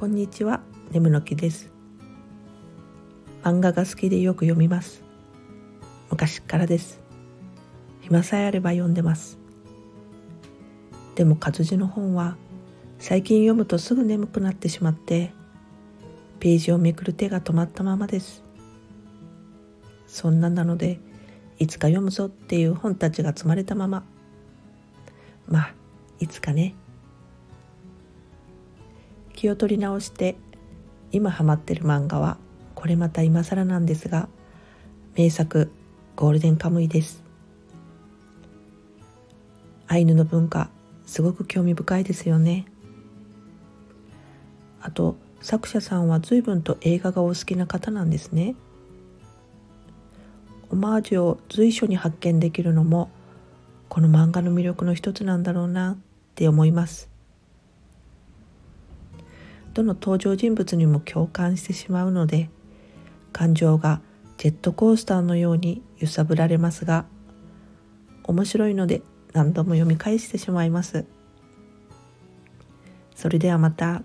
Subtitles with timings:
[0.00, 0.62] こんにちは、
[0.92, 1.70] ネムの木です。
[3.42, 5.02] 漫画が好きでよく読みます。
[6.10, 7.02] 昔からです。
[8.00, 9.38] 暇さえあれば読んでます。
[11.16, 12.38] でも活字の本は
[12.98, 15.34] 最近読むとすぐ眠くなってしまって
[16.38, 18.42] ページをめくる手が止まったままです。
[20.06, 20.98] そんななので
[21.58, 24.02] いつか読むぞっていう本たちが積まれたまま。
[25.46, 25.74] まあ
[26.20, 26.74] いつかね。
[29.40, 30.36] 気を取り直して
[31.12, 32.36] 今ハマってる漫画は
[32.74, 34.28] これまた今更なんですが
[35.16, 35.72] 名作
[36.14, 37.24] ゴールデンカムイです。
[39.86, 40.68] アイヌの文化
[41.06, 42.66] すごく興味深いですよね。
[44.82, 48.56] あと作者さんは随分と映画がお好きな方なんですね。
[50.68, 53.08] オマージュを随所に発見できるのも
[53.88, 55.98] この漫画の魅力の一つなんだろうなっ
[56.34, 57.09] て思います。
[59.74, 62.50] どの登場人物にも共感してしまうので
[63.32, 64.00] 感情が
[64.36, 67.04] ジェットコースターのように揺さぶられますが
[68.24, 71.04] 面白いので何度も読み返してしまいます。
[73.14, 74.02] それではまた。